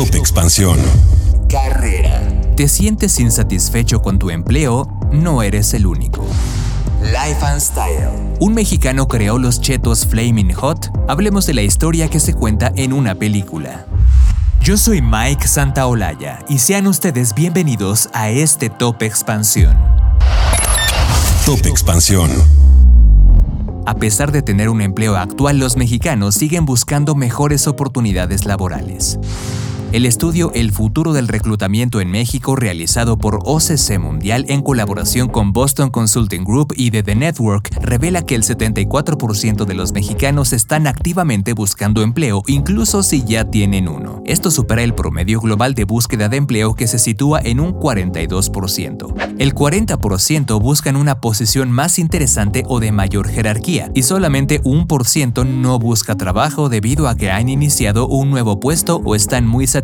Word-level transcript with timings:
Top 0.00 0.14
Expansión. 0.14 0.78
Carrera. 1.50 2.22
¿Te 2.56 2.68
sientes 2.68 3.20
insatisfecho 3.20 4.00
con 4.00 4.18
tu 4.18 4.30
empleo? 4.30 4.88
No 5.12 5.42
eres 5.42 5.74
el 5.74 5.86
único. 5.86 6.26
Life 7.02 7.44
and 7.44 7.60
Style. 7.60 8.08
Un 8.40 8.54
mexicano 8.54 9.06
creó 9.08 9.38
los 9.38 9.60
chetos 9.60 10.06
Flaming 10.06 10.54
Hot. 10.54 10.90
Hablemos 11.06 11.44
de 11.44 11.52
la 11.52 11.60
historia 11.60 12.08
que 12.08 12.18
se 12.18 12.32
cuenta 12.32 12.72
en 12.76 12.94
una 12.94 13.14
película. 13.14 13.84
Yo 14.62 14.78
soy 14.78 15.02
Mike 15.02 15.46
Santaolalla 15.46 16.38
y 16.48 16.60
sean 16.60 16.86
ustedes 16.86 17.34
bienvenidos 17.34 18.08
a 18.14 18.30
este 18.30 18.70
Top 18.70 19.02
Expansión. 19.02 19.76
Top 21.44 21.66
Expansión. 21.66 22.30
A 23.84 23.96
pesar 23.96 24.32
de 24.32 24.40
tener 24.40 24.70
un 24.70 24.80
empleo 24.80 25.16
actual, 25.16 25.58
los 25.58 25.76
mexicanos 25.76 26.36
siguen 26.36 26.64
buscando 26.64 27.14
mejores 27.14 27.66
oportunidades 27.66 28.46
laborales. 28.46 29.18
El 29.92 30.06
estudio 30.06 30.52
El 30.54 30.70
futuro 30.70 31.12
del 31.12 31.26
reclutamiento 31.26 32.00
en 32.00 32.12
México, 32.12 32.54
realizado 32.54 33.18
por 33.18 33.40
OCC 33.44 33.98
Mundial 33.98 34.44
en 34.48 34.62
colaboración 34.62 35.26
con 35.26 35.52
Boston 35.52 35.90
Consulting 35.90 36.44
Group 36.44 36.74
y 36.76 36.92
The 36.92 37.16
Network, 37.16 37.70
revela 37.82 38.22
que 38.22 38.36
el 38.36 38.44
74% 38.44 39.64
de 39.64 39.74
los 39.74 39.92
mexicanos 39.92 40.52
están 40.52 40.86
activamente 40.86 41.54
buscando 41.54 42.02
empleo, 42.02 42.44
incluso 42.46 43.02
si 43.02 43.24
ya 43.24 43.50
tienen 43.50 43.88
uno. 43.88 44.22
Esto 44.26 44.52
supera 44.52 44.84
el 44.84 44.94
promedio 44.94 45.40
global 45.40 45.74
de 45.74 45.82
búsqueda 45.82 46.28
de 46.28 46.36
empleo 46.36 46.76
que 46.76 46.86
se 46.86 47.00
sitúa 47.00 47.40
en 47.42 47.58
un 47.58 47.72
42%. 47.72 49.12
El 49.40 49.54
40% 49.56 50.62
buscan 50.62 50.94
una 50.94 51.20
posición 51.20 51.72
más 51.72 51.98
interesante 51.98 52.62
o 52.68 52.78
de 52.78 52.92
mayor 52.92 53.28
jerarquía, 53.28 53.90
y 53.92 54.04
solamente 54.04 54.60
un 54.62 54.86
por 54.86 55.04
ciento 55.04 55.44
no 55.44 55.80
busca 55.80 56.16
trabajo 56.16 56.68
debido 56.68 57.08
a 57.08 57.16
que 57.16 57.32
han 57.32 57.48
iniciado 57.48 58.06
un 58.06 58.30
nuevo 58.30 58.60
puesto 58.60 59.02
o 59.04 59.16
están 59.16 59.48
muy 59.48 59.66
satisfechos 59.66 59.79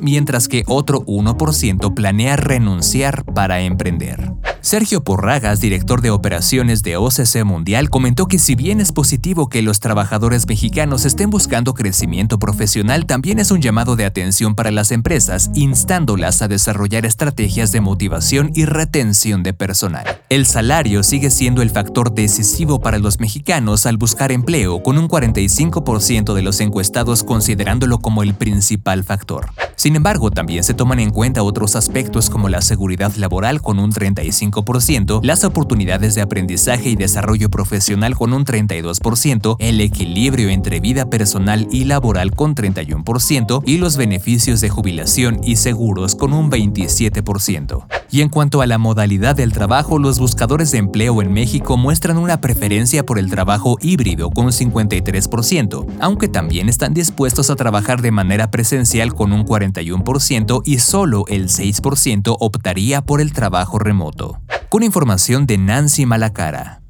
mientras 0.00 0.48
que 0.48 0.64
otro 0.66 1.00
1% 1.06 1.94
planea 1.94 2.36
renunciar 2.36 3.24
para 3.24 3.60
emprender. 3.60 4.32
Sergio 4.62 5.02
Porragas, 5.02 5.60
director 5.60 6.02
de 6.02 6.10
operaciones 6.10 6.84
de 6.84 6.96
OCC 6.96 7.44
Mundial, 7.44 7.90
comentó 7.90 8.28
que 8.28 8.38
si 8.38 8.54
bien 8.54 8.80
es 8.80 8.92
positivo 8.92 9.48
que 9.48 9.60
los 9.60 9.80
trabajadores 9.80 10.46
mexicanos 10.46 11.04
estén 11.04 11.30
buscando 11.30 11.74
crecimiento 11.74 12.38
profesional, 12.38 13.04
también 13.04 13.40
es 13.40 13.50
un 13.50 13.60
llamado 13.60 13.96
de 13.96 14.04
atención 14.04 14.54
para 14.54 14.70
las 14.70 14.92
empresas, 14.92 15.50
instándolas 15.54 16.42
a 16.42 16.48
desarrollar 16.48 17.04
estrategias 17.06 17.72
de 17.72 17.80
motivación 17.80 18.52
y 18.54 18.64
retención 18.64 19.42
de 19.42 19.52
personal. 19.52 20.06
El 20.28 20.46
salario 20.46 21.02
sigue 21.02 21.30
siendo 21.30 21.60
el 21.60 21.70
factor 21.70 22.14
decisivo 22.14 22.80
para 22.80 23.00
los 23.00 23.18
mexicanos 23.18 23.84
al 23.84 23.96
buscar 23.96 24.30
empleo, 24.30 24.80
con 24.84 24.96
un 24.96 25.08
45% 25.08 26.34
de 26.34 26.42
los 26.42 26.60
encuestados 26.60 27.24
considerándolo 27.24 27.98
como 27.98 28.22
el 28.22 28.34
principal 28.34 29.02
factor. 29.02 29.50
Sin 29.82 29.96
embargo, 29.96 30.30
también 30.30 30.62
se 30.62 30.74
toman 30.74 31.00
en 31.00 31.10
cuenta 31.10 31.42
otros 31.42 31.74
aspectos 31.74 32.30
como 32.30 32.48
la 32.48 32.62
seguridad 32.62 33.12
laboral 33.16 33.60
con 33.60 33.80
un 33.80 33.90
35%, 33.90 35.18
las 35.24 35.42
oportunidades 35.42 36.14
de 36.14 36.20
aprendizaje 36.20 36.90
y 36.90 36.94
desarrollo 36.94 37.50
profesional 37.50 38.14
con 38.14 38.32
un 38.32 38.44
32%, 38.44 39.56
el 39.58 39.80
equilibrio 39.80 40.50
entre 40.50 40.78
vida 40.78 41.10
personal 41.10 41.66
y 41.72 41.82
laboral 41.82 42.30
con 42.30 42.54
31% 42.54 43.64
y 43.66 43.78
los 43.78 43.96
beneficios 43.96 44.60
de 44.60 44.68
jubilación 44.68 45.40
y 45.42 45.56
seguros 45.56 46.14
con 46.14 46.32
un 46.32 46.48
27%. 46.48 48.01
Y 48.12 48.20
en 48.20 48.28
cuanto 48.28 48.60
a 48.60 48.66
la 48.66 48.76
modalidad 48.76 49.34
del 49.34 49.54
trabajo, 49.54 49.98
los 49.98 50.18
buscadores 50.18 50.70
de 50.70 50.76
empleo 50.76 51.22
en 51.22 51.32
México 51.32 51.78
muestran 51.78 52.18
una 52.18 52.42
preferencia 52.42 53.06
por 53.06 53.18
el 53.18 53.30
trabajo 53.30 53.78
híbrido 53.80 54.28
con 54.30 54.48
53%, 54.48 55.86
aunque 55.98 56.28
también 56.28 56.68
están 56.68 56.92
dispuestos 56.92 57.48
a 57.48 57.56
trabajar 57.56 58.02
de 58.02 58.10
manera 58.10 58.50
presencial 58.50 59.14
con 59.14 59.32
un 59.32 59.46
41% 59.46 60.60
y 60.66 60.78
solo 60.80 61.24
el 61.28 61.48
6% 61.48 62.36
optaría 62.38 63.00
por 63.00 63.22
el 63.22 63.32
trabajo 63.32 63.78
remoto. 63.78 64.38
Con 64.68 64.82
información 64.82 65.46
de 65.46 65.56
Nancy 65.56 66.04
Malacara. 66.04 66.82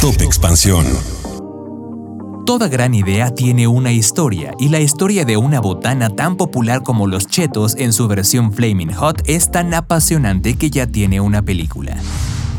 Top 0.00 0.18
Expansión. 0.22 0.86
Toda 2.44 2.68
gran 2.68 2.92
idea 2.92 3.34
tiene 3.34 3.66
una 3.66 3.90
historia, 3.90 4.52
y 4.58 4.68
la 4.68 4.78
historia 4.78 5.24
de 5.24 5.38
una 5.38 5.60
botana 5.60 6.10
tan 6.10 6.36
popular 6.36 6.82
como 6.82 7.06
los 7.06 7.26
chetos 7.26 7.74
en 7.76 7.94
su 7.94 8.06
versión 8.06 8.52
Flaming 8.52 8.92
Hot 8.92 9.22
es 9.24 9.50
tan 9.50 9.72
apasionante 9.72 10.54
que 10.54 10.68
ya 10.68 10.86
tiene 10.86 11.22
una 11.22 11.40
película. 11.40 11.96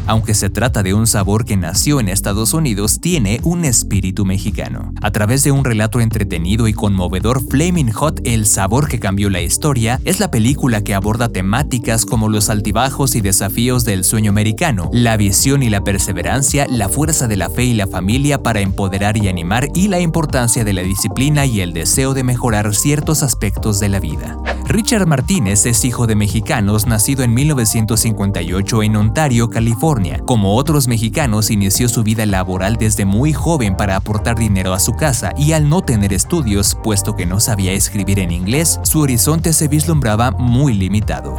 Aunque 0.08 0.36
se 0.36 0.52
trata 0.52 0.84
de 0.84 0.94
un 0.94 1.08
sabor 1.08 1.46
que 1.46 1.58
nació 1.58 2.00
en 2.00 2.10
Estados 2.10 2.54
Unidos, 2.54 3.00
tiene 3.02 3.40
un 3.44 3.66
espíritu 3.66 4.24
mexicano. 4.24 4.94
A 5.02 5.12
través 5.12 5.44
de 5.44 5.52
un 5.52 5.66
relato 5.66 6.00
entretenido 6.00 6.68
y 6.68 6.74
conmovedor, 6.74 7.42
Flaming 7.50 7.92
Hot, 7.92 8.22
el 8.24 8.46
sabor 8.46 8.88
que 8.88 9.00
cambió 9.00 9.32
la 9.32 9.42
historia, 9.42 10.00
es 10.06 10.20
la 10.20 10.30
película 10.30 10.84
que 10.84 10.94
aborda 10.94 11.30
temáticas 11.30 12.06
como 12.06 12.30
los 12.30 12.52
altibajos 12.52 13.16
y 13.16 13.22
desafíos 13.22 13.84
del 13.84 14.04
sueño 14.04 14.30
americano, 14.30 14.92
la 14.94 15.18
visión 15.18 15.64
y 15.64 15.70
la 15.70 15.84
perseverancia, 15.84 16.68
la 16.70 16.88
fuerza 16.88 17.28
de 17.28 17.38
la 17.38 17.50
fe 17.50 17.64
y 17.64 17.74
la 17.74 17.88
familia 17.88 18.44
para 18.44 18.62
empoderar 18.62 19.18
y 19.18 19.28
animar 19.28 19.70
y 19.74 19.88
la 19.88 20.00
importancia 20.00 20.64
de 20.64 20.74
la 20.74 20.84
disciplina 20.84 21.48
y 21.48 21.62
el 21.62 21.74
deseo 21.74 22.14
de 22.14 22.24
mejorar 22.24 22.76
ciertos 22.76 23.24
aspectos 23.24 23.80
de 23.80 23.90
la 23.90 24.00
vida. 24.00 24.38
Richard 24.68 25.08
Martínez 25.08 25.66
es 25.66 25.84
hijo 25.86 26.06
de 26.06 26.16
mexicanos 26.16 26.86
nacido 26.86 27.24
en 27.24 27.34
1958 27.34 28.84
en 28.84 28.96
Ontario, 28.96 29.50
California. 29.50 29.95
Como 30.26 30.56
otros 30.56 30.88
mexicanos, 30.88 31.52
inició 31.52 31.88
su 31.90 32.04
vida 32.04 32.26
laboral 32.26 32.78
desde 32.78 33.06
muy 33.06 33.34
joven 33.34 33.78
para 33.78 33.96
aportar 33.96 34.38
dinero 34.38 34.74
a 34.74 34.80
su 34.80 34.94
casa 34.94 35.32
y 35.38 35.54
al 35.54 35.70
no 35.70 35.82
tener 35.82 36.14
estudios, 36.14 36.78
puesto 36.84 37.16
que 37.16 37.26
no 37.26 37.40
sabía 37.40 37.72
escribir 37.72 38.20
en 38.20 38.32
inglés, 38.32 38.80
su 38.84 39.02
horizonte 39.02 39.54
se 39.54 39.68
vislumbraba 39.68 40.32
muy 40.32 40.74
limitado. 40.74 41.36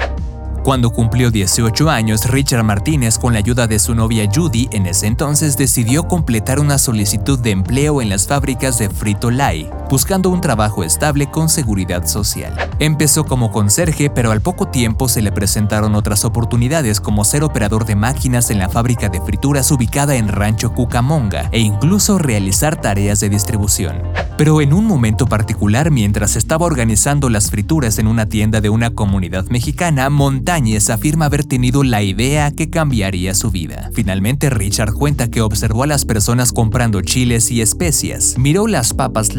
Cuando 0.66 0.90
cumplió 0.90 1.30
18 1.30 1.88
años, 1.90 2.28
Richard 2.28 2.64
Martínez, 2.64 3.20
con 3.20 3.32
la 3.32 3.38
ayuda 3.38 3.68
de 3.68 3.78
su 3.78 3.94
novia 3.94 4.28
Judy, 4.34 4.68
en 4.72 4.86
ese 4.86 5.06
entonces 5.06 5.56
decidió 5.56 6.08
completar 6.08 6.58
una 6.58 6.76
solicitud 6.78 7.38
de 7.38 7.52
empleo 7.52 8.02
en 8.02 8.08
las 8.08 8.26
fábricas 8.26 8.76
de 8.76 8.90
Frito 8.90 9.30
Lay, 9.30 9.70
buscando 9.88 10.28
un 10.28 10.41
trabajo 10.41 10.84
estable 10.84 11.30
con 11.30 11.48
seguridad 11.48 12.06
social. 12.06 12.54
Empezó 12.78 13.24
como 13.24 13.50
conserje, 13.50 14.10
pero 14.10 14.32
al 14.32 14.42
poco 14.42 14.69
tiempo 14.69 15.08
se 15.08 15.22
le 15.22 15.32
presentaron 15.32 15.94
otras 15.94 16.24
oportunidades 16.26 17.00
como 17.00 17.24
ser 17.24 17.42
operador 17.42 17.86
de 17.86 17.97
máquinas 17.97 18.50
en 18.50 18.58
la 18.58 18.69
fábrica 18.69 19.08
de 19.08 19.22
frituras 19.22 19.70
ubicada 19.70 20.16
en 20.16 20.28
Rancho 20.28 20.74
Cucamonga 20.74 21.48
e 21.52 21.60
incluso 21.60 22.19
realizar 22.19 22.78
tareas 22.78 23.20
de 23.20 23.30
distribución. 23.30 24.02
Pero 24.36 24.60
en 24.60 24.74
un 24.74 24.84
momento 24.84 25.26
particular, 25.26 25.91
mientras 25.91 26.36
estaba 26.36 26.66
organizando 26.66 27.30
las 27.30 27.50
frituras 27.50 27.98
en 27.98 28.06
una 28.06 28.26
tienda 28.26 28.60
de 28.60 28.68
una 28.68 28.91
comunidad 28.91 29.47
mexicana, 29.47 30.10
Montaña 30.10 30.66
afirma 30.92 31.26
haber 31.26 31.44
tenido 31.44 31.82
la 31.84 32.03
idea 32.03 32.50
que 32.50 32.70
cambiaría 32.70 33.34
su 33.34 33.50
vida. 33.50 33.91
Finalmente, 33.92 34.50
Richard 34.50 34.92
cuenta 34.92 35.28
que 35.28 35.41
observó 35.41 35.84
a 35.84 35.86
las 35.86 36.04
personas 36.04 36.53
comprando 36.53 37.00
chiles 37.03 37.50
y 37.50 37.60
especias, 37.60 38.34
miró 38.36 38.66
las 38.66 38.92
papas 38.92 39.34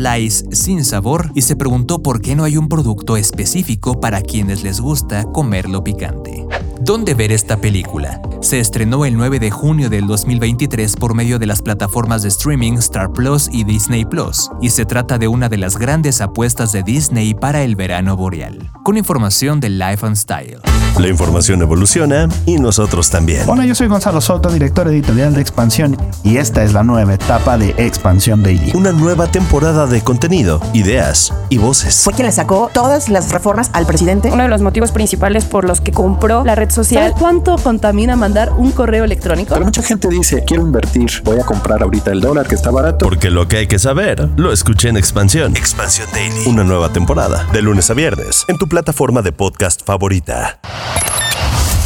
Sin 0.51 0.83
sabor 0.85 1.31
y 1.35 1.41
se 1.41 1.55
preguntó 1.55 2.01
por 2.01 2.21
qué 2.21 2.35
no 2.35 2.43
hay 2.43 2.57
un 2.57 2.69
producto 2.69 3.17
específico 3.17 3.99
para 3.99 4.21
quienes 4.21 4.63
les 4.63 4.79
gusta 4.79 5.23
comerlo 5.25 5.83
picante. 5.83 6.45
¿Dónde 6.81 7.15
ver 7.15 7.31
esta 7.31 7.57
película? 7.57 8.21
Se 8.39 8.59
estrenó 8.59 9.03
el 9.05 9.17
9 9.17 9.39
de 9.39 9.49
junio 9.49 9.89
del 9.89 10.05
2023 10.05 10.95
por 10.95 11.15
medio 11.15 11.39
de 11.39 11.47
las 11.47 11.61
plataformas 11.61 12.21
de 12.21 12.27
streaming 12.27 12.73
Star 12.73 13.11
Plus 13.11 13.49
y 13.51 13.63
Disney 13.63 14.05
Plus, 14.05 14.49
y 14.61 14.69
se 14.69 14.85
trata 14.85 15.17
de 15.17 15.27
una 15.27 15.49
de 15.49 15.57
las 15.57 15.77
grandes 15.77 16.21
apuestas 16.21 16.71
de 16.71 16.83
Disney 16.83 17.33
para 17.33 17.63
el 17.63 17.75
verano 17.75 18.15
boreal. 18.15 18.71
Con 18.83 18.95
información 18.95 19.59
de 19.59 19.69
Life 19.69 20.05
and 20.05 20.15
Style. 20.15 20.59
La 20.99 21.07
información 21.07 21.61
evoluciona 21.61 22.27
y 22.45 22.57
nosotros 22.57 23.09
también. 23.09 23.43
Hola, 23.47 23.65
yo 23.65 23.75
soy 23.75 23.87
Gonzalo 23.87 24.21
Soto, 24.21 24.49
director 24.49 24.87
editorial 24.87 25.33
de 25.33 25.41
Expansión, 25.41 25.97
y 26.23 26.37
esta 26.37 26.63
es 26.63 26.73
la 26.73 26.83
nueva 26.83 27.15
etapa 27.15 27.57
de 27.57 27.69
Expansión 27.77 28.43
Daily. 28.43 28.71
Una 28.75 28.91
nueva 28.91 29.27
temporada 29.27 29.87
de 29.87 30.01
contenido, 30.01 30.61
ideas 30.73 31.33
y 31.49 31.57
voces. 31.57 32.03
Fue 32.03 32.13
quien 32.13 32.27
le 32.27 32.31
sacó 32.31 32.69
todas 32.71 33.09
las 33.09 33.31
reformas 33.31 33.69
al 33.73 33.85
presidente. 33.85 34.31
Uno 34.31 34.43
de 34.43 34.49
los 34.49 34.61
motivos 34.61 34.91
principales 34.91 35.45
por 35.45 35.65
los 35.65 35.81
que 35.81 35.91
compró 35.91 36.43
la 36.43 36.55
red 36.55 36.66
red 36.67 36.73
social. 36.73 37.03
¿Sabes 37.03 37.19
cuánto 37.19 37.55
contamina 37.57 38.15
mandar 38.15 38.53
un 38.53 38.71
correo 38.71 39.03
electrónico? 39.03 39.53
Pero 39.53 39.65
mucha 39.65 39.83
gente 39.83 40.07
dice, 40.09 40.43
quiero 40.45 40.63
invertir, 40.63 41.09
voy 41.23 41.39
a 41.39 41.43
comprar 41.43 41.81
ahorita 41.81 42.11
el 42.11 42.21
dólar 42.21 42.47
que 42.47 42.55
está 42.55 42.71
barato. 42.71 43.05
Porque 43.05 43.29
lo 43.29 43.47
que 43.47 43.57
hay 43.57 43.67
que 43.67 43.79
saber, 43.79 44.29
lo 44.37 44.51
escuché 44.51 44.89
en 44.89 44.97
Expansión. 44.97 45.55
Expansión 45.55 46.07
Daily. 46.13 46.45
Una 46.47 46.63
nueva 46.63 46.89
temporada, 46.89 47.47
de 47.53 47.61
lunes 47.61 47.89
a 47.89 47.93
viernes, 47.93 48.45
en 48.47 48.57
tu 48.57 48.67
plataforma 48.67 49.21
de 49.21 49.31
podcast 49.31 49.81
favorita. 49.83 50.59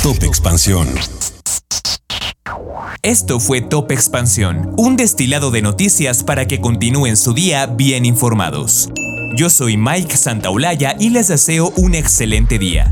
Top 0.04 0.18
Expansión. 0.24 0.88
Esto 3.04 3.40
fue 3.40 3.62
Top 3.62 3.92
Expansión, 3.92 4.74
un 4.78 4.96
destilado 4.96 5.50
de 5.50 5.62
noticias 5.62 6.24
para 6.24 6.48
que 6.48 6.62
continúen 6.62 7.18
su 7.18 7.34
día 7.34 7.66
bien 7.66 8.06
informados. 8.06 8.90
Yo 9.36 9.50
soy 9.50 9.78
Mike 9.78 10.18
Santaolalla 10.18 10.96
y 11.00 11.10
les 11.10 11.30
deseo 11.30 11.72
un 11.78 11.96
excelente 11.96 12.60
día. 12.60 12.92